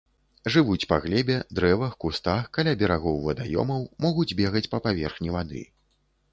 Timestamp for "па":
0.93-0.97, 4.75-4.83